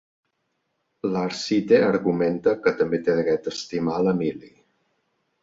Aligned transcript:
L'Arcite 1.15 1.81
argumenta 1.89 2.55
que 2.65 2.75
també 2.81 3.01
té 3.09 3.19
dret 3.21 3.53
a 3.53 3.55
estimar 3.59 4.01
l'Emily. 4.09 4.53